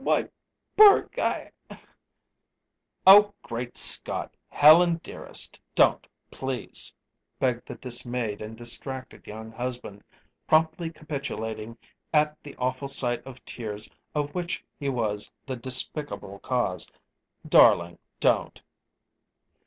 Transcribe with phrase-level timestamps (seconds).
[0.03, 0.29] "Why,
[0.75, 1.51] Burke, I"
[3.05, 4.33] "Oh, great Scott!
[4.49, 6.91] Helen, dearest, don't, please!"
[7.37, 10.03] begged the dismayed and distracted young husband,
[10.47, 11.77] promptly capitulating
[12.11, 16.91] at the awful sight of tears of which he was the despicable cause.
[17.47, 18.59] "Darling, don't!"